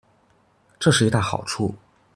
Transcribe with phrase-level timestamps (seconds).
[0.79, 1.75] 這是一大好處